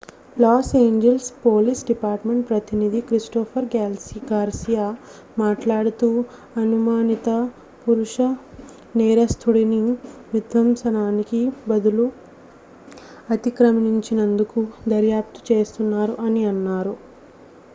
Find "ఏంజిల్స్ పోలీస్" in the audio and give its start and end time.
0.77-1.81